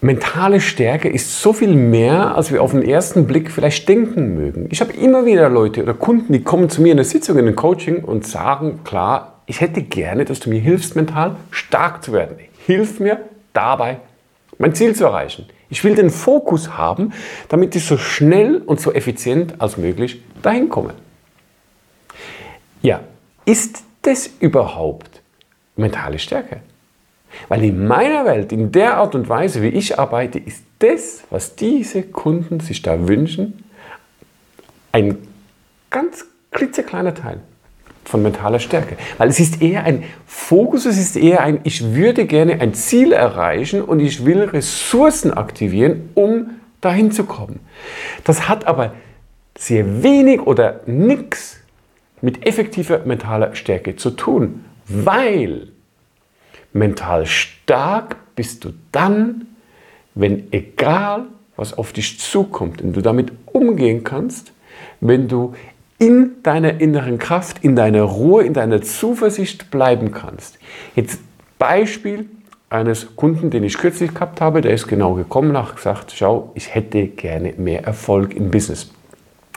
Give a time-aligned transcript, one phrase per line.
[0.00, 4.68] mentale Stärke ist so viel mehr, als wir auf den ersten Blick vielleicht denken mögen.
[4.70, 7.48] Ich habe immer wieder Leute oder Kunden, die kommen zu mir in der Sitzung, in
[7.48, 12.12] ein Coaching und sagen, klar, ich hätte gerne, dass du mir hilfst, mental stark zu
[12.12, 12.36] werden.
[12.66, 13.20] Hilf mir
[13.52, 13.98] dabei,
[14.58, 15.46] mein Ziel zu erreichen.
[15.70, 17.12] Ich will den Fokus haben,
[17.48, 20.94] damit ich so schnell und so effizient als möglich dahin komme.
[22.82, 23.00] Ja,
[23.44, 25.22] ist das überhaupt
[25.76, 26.60] mentale Stärke?
[27.48, 31.54] Weil in meiner Welt, in der Art und Weise, wie ich arbeite, ist das, was
[31.54, 33.64] diese Kunden sich da wünschen,
[34.92, 35.18] ein
[35.90, 37.40] ganz klitzekleiner Teil
[38.04, 38.96] von mentaler Stärke.
[39.18, 43.12] Weil es ist eher ein Fokus, es ist eher ein, ich würde gerne ein Ziel
[43.12, 47.60] erreichen und ich will Ressourcen aktivieren, um dahin zu kommen.
[48.24, 48.94] Das hat aber
[49.58, 51.58] sehr wenig oder nichts
[52.20, 55.68] mit effektiver mentaler Stärke zu tun, weil
[56.72, 59.46] mental stark bist du dann,
[60.14, 61.26] wenn egal
[61.56, 64.52] was auf dich zukommt und du damit umgehen kannst,
[65.00, 65.54] wenn du
[65.98, 70.58] in deiner inneren Kraft, in deiner Ruhe, in deiner Zuversicht bleiben kannst.
[70.94, 71.20] Jetzt
[71.58, 72.26] Beispiel
[72.70, 76.52] eines Kunden, den ich kürzlich gehabt habe, der ist genau gekommen und hat gesagt, schau,
[76.54, 78.92] ich hätte gerne mehr Erfolg im Business.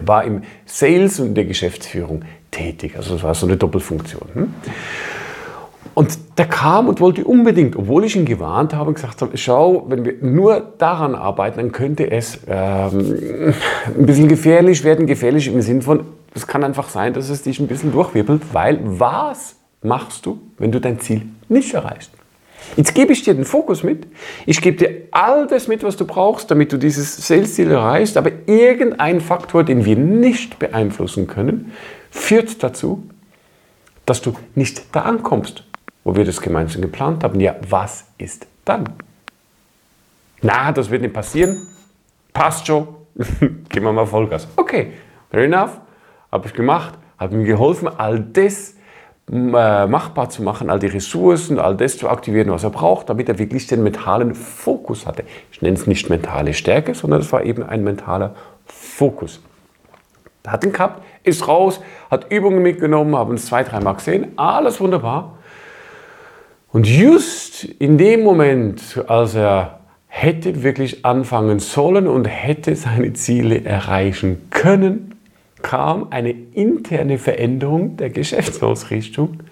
[0.00, 4.28] War im Sales und der Geschäftsführung tätig, also das war so eine Doppelfunktion.
[4.32, 4.54] Hm?
[5.94, 9.84] Und der kam und wollte unbedingt, obwohl ich ihn gewarnt habe und gesagt habe, schau,
[9.88, 13.54] wenn wir nur daran arbeiten, dann könnte es ähm,
[13.86, 17.60] ein bisschen gefährlich werden, gefährlich im Sinn von, es kann einfach sein, dass es dich
[17.60, 22.10] ein bisschen durchwirbelt, weil was machst du, wenn du dein Ziel nicht erreichst?
[22.76, 24.06] Jetzt gebe ich dir den Fokus mit.
[24.46, 28.16] Ich gebe dir all das mit, was du brauchst, damit du dieses Sales-Ziel erreichst.
[28.16, 31.72] Aber irgendein Faktor, den wir nicht beeinflussen können,
[32.10, 33.04] führt dazu,
[34.06, 35.64] dass du nicht da ankommst,
[36.04, 37.40] wo wir das gemeinsam geplant haben.
[37.40, 38.88] Ja, was ist dann?
[40.42, 41.66] Na, das wird nicht passieren.
[42.32, 42.88] Passt schon.
[43.40, 44.46] Gehen wir mal Vollgas.
[44.56, 44.92] Okay,
[45.30, 45.80] fair enough
[46.34, 48.74] habe ich gemacht, habe ihm geholfen, all das
[49.30, 53.28] äh, machbar zu machen, all die Ressourcen, all das zu aktivieren, was er braucht, damit
[53.28, 55.22] er wirklich den mentalen Fokus hatte.
[55.52, 58.34] Ich nenne es nicht mentale Stärke, sondern es war eben ein mentaler
[58.66, 59.40] Fokus.
[60.44, 65.33] Hat ihn gehabt, ist raus, hat Übungen mitgenommen, haben uns zwei, dreimal gesehen, alles wunderbar.
[66.74, 73.64] Und just in dem Moment, als er hätte wirklich anfangen sollen und hätte seine Ziele
[73.64, 75.14] erreichen können,
[75.62, 79.44] kam eine interne Veränderung der Geschäftsausrichtung,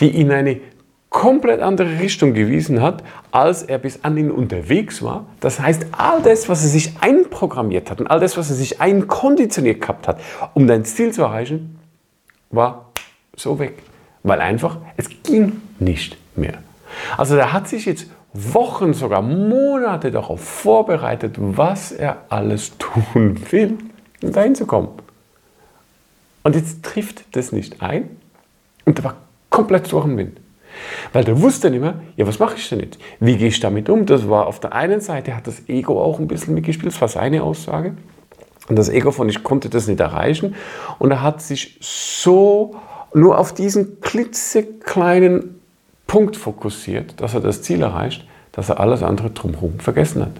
[0.00, 0.60] die in eine
[1.08, 5.26] komplett andere Richtung gewiesen hat, als er bis anhin unterwegs war.
[5.38, 8.80] Das heißt, all das, was er sich einprogrammiert hat und all das, was er sich
[8.80, 10.20] einkonditioniert gehabt hat,
[10.54, 11.78] um dein Ziel zu erreichen,
[12.50, 12.90] war
[13.36, 13.74] so weg.
[14.24, 16.58] Weil einfach, es ging nicht mehr.
[17.16, 23.78] Also er hat sich jetzt Wochen, sogar Monate darauf vorbereitet, was er alles tun will,
[24.22, 24.88] um dahin zu kommen.
[26.42, 28.16] Und jetzt trifft das nicht ein
[28.84, 29.16] und er war
[29.50, 30.40] komplett durch den Wind.
[31.12, 32.98] Weil der wusste nicht mehr, ja, was mache ich denn jetzt?
[33.18, 34.06] Wie gehe ich damit um?
[34.06, 37.08] Das war auf der einen Seite, hat das Ego auch ein bisschen mitgespielt, das war
[37.08, 37.94] seine Aussage.
[38.68, 40.54] Und das Ego von ich konnte das nicht erreichen.
[40.98, 42.76] Und er hat sich so
[43.12, 45.59] nur auf diesen klitzekleinen
[46.10, 50.32] Punkt fokussiert, dass er das Ziel erreicht, dass er alles andere drumherum vergessen hat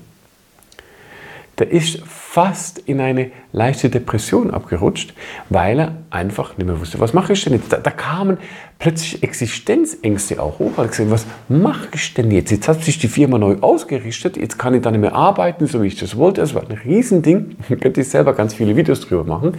[1.61, 5.13] der ist fast in eine leichte Depression abgerutscht,
[5.51, 7.71] weil er einfach nicht mehr wusste, was mache ich denn jetzt?
[7.71, 8.39] Da, da kamen
[8.79, 10.73] plötzlich Existenzängste auch hoch.
[10.79, 12.51] Er hat gesagt, was mache ich denn jetzt?
[12.51, 15.83] Jetzt hat sich die Firma neu ausgerichtet, jetzt kann ich da nicht mehr arbeiten, so
[15.83, 16.41] wie ich das wollte.
[16.41, 19.59] Das war ein Riesending, da könnte ich selber ganz viele Videos drüber machen.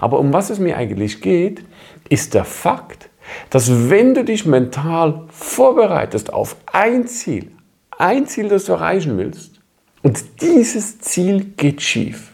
[0.00, 1.64] Aber um was es mir eigentlich geht,
[2.08, 3.08] ist der Fakt,
[3.50, 7.50] dass wenn du dich mental vorbereitest auf ein Ziel,
[7.98, 9.60] ein Ziel, das du erreichen willst,
[10.02, 12.32] und dieses Ziel geht schief,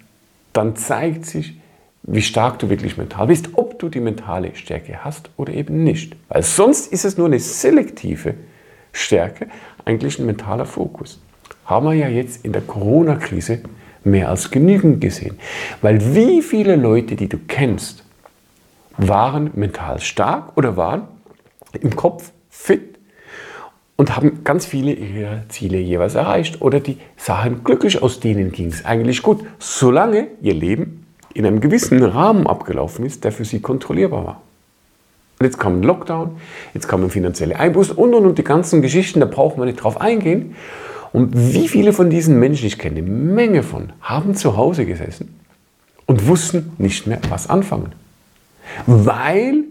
[0.53, 1.55] dann zeigt sich,
[2.03, 6.17] wie stark du wirklich mental bist, ob du die mentale Stärke hast oder eben nicht.
[6.29, 8.35] Weil sonst ist es nur eine selektive
[8.93, 9.49] Stärke,
[9.85, 11.21] eigentlich ein mentaler Fokus.
[11.67, 13.61] Haben wir ja jetzt in der Corona-Krise
[14.05, 15.39] mehr als genügend gesehen.
[15.83, 18.05] Weil wie viele Leute, die du kennst,
[18.99, 21.09] waren mental stark oder waren
[21.81, 22.99] im Kopf fit,
[23.99, 28.69] und haben ganz viele ihrer Ziele jeweils erreicht oder die sahen glücklich aus, denen ging
[28.69, 31.05] es eigentlich gut, solange ihr Leben
[31.35, 34.43] in einem gewissen Rahmen abgelaufen ist, der für sie kontrollierbar war.
[35.41, 36.37] Und jetzt kam ein Lockdown,
[36.75, 40.01] jetzt kamen finanzielle Einbußen und, und, und die ganzen Geschichten, da brauchen wir nicht drauf
[40.01, 40.55] eingehen.
[41.13, 45.41] Und wie viele von diesen Menschen, ich kenne eine Menge von, haben zu Hause gesessen
[46.07, 47.93] und wussten nicht mehr, was anfangen.
[48.87, 49.65] Weil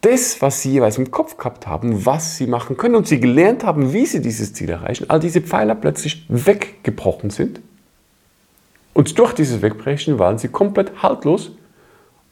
[0.00, 3.64] das, was sie jeweils im Kopf gehabt haben, was sie machen können und sie gelernt
[3.64, 7.60] haben, wie sie dieses Ziel erreichen, all diese Pfeiler plötzlich weggebrochen sind.
[8.92, 11.52] Und durch dieses Wegbrechen waren sie komplett haltlos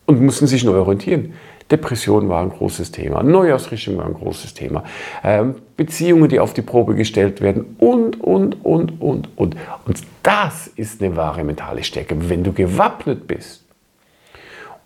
[0.06, 1.32] und mussten sich neu orientieren.
[1.70, 4.84] Depression war ein großes Thema, Neuausrichtung war ein großes Thema,
[5.24, 9.56] ähm, Beziehungen, die auf die Probe gestellt werden und, und, und, und, und.
[9.86, 13.64] Und das ist eine wahre mentale Stärke, wenn du gewappnet bist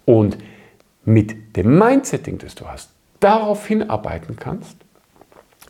[0.04, 0.38] und
[1.06, 4.76] mit dem Mindsetting, das du hast, darauf hinarbeiten kannst,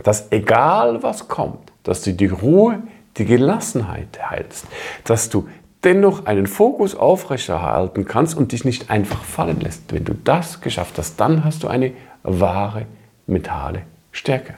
[0.02, 2.82] dass egal was kommt, dass du die Ruhe,
[3.16, 4.66] die Gelassenheit hältst,
[5.04, 5.48] dass du
[5.84, 9.92] dennoch einen Fokus aufrechterhalten kannst und dich nicht einfach fallen lässt.
[9.92, 11.92] Wenn du das geschafft hast, dann hast du eine
[12.24, 12.86] wahre
[13.26, 14.54] mentale Stärke.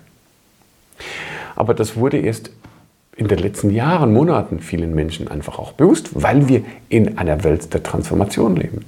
[1.54, 2.50] Aber das wurde erst
[3.16, 7.74] in den letzten Jahren, Monaten vielen Menschen einfach auch bewusst, weil wir in einer Welt
[7.74, 8.84] der Transformation leben.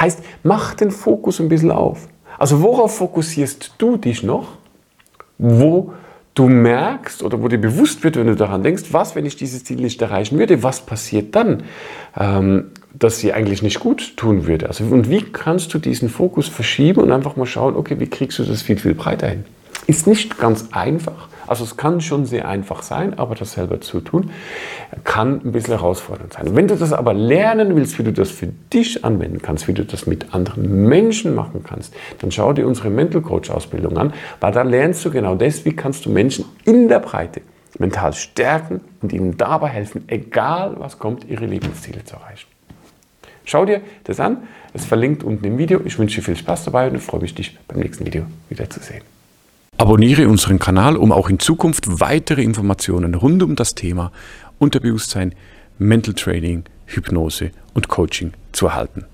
[0.00, 2.08] Heißt, mach den Fokus ein bisschen auf.
[2.38, 4.48] Also worauf fokussierst du dich noch?
[5.38, 5.92] Wo
[6.34, 9.64] du merkst oder wo dir bewusst wird, wenn du daran denkst, was, wenn ich dieses
[9.64, 11.64] Ziel nicht erreichen würde, was passiert dann,
[12.18, 14.68] ähm, dass sie eigentlich nicht gut tun würde.
[14.68, 18.38] Also, und wie kannst du diesen Fokus verschieben und einfach mal schauen, okay, wie kriegst
[18.38, 19.44] du das viel, viel breiter hin?
[19.90, 21.26] Ist nicht ganz einfach.
[21.48, 24.30] Also es kann schon sehr einfach sein, aber das selber zu tun,
[25.02, 26.54] kann ein bisschen herausfordernd sein.
[26.54, 29.84] Wenn du das aber lernen willst, wie du das für dich anwenden kannst, wie du
[29.84, 34.52] das mit anderen Menschen machen kannst, dann schau dir unsere Mental Coach Ausbildung an, weil
[34.52, 37.40] da lernst du genau das, wie kannst du Menschen in der Breite
[37.80, 42.46] mental stärken und ihnen dabei helfen, egal was kommt, ihre Lebensziele zu erreichen.
[43.44, 45.80] Schau dir das an, es verlinkt unten im Video.
[45.84, 49.02] Ich wünsche dir viel Spaß dabei und freue mich, dich beim nächsten Video wiederzusehen.
[49.80, 54.12] Abonniere unseren Kanal, um auch in Zukunft weitere Informationen rund um das Thema
[54.58, 55.34] Unterbewusstsein,
[55.78, 59.06] Mental Training, Hypnose und Coaching zu erhalten.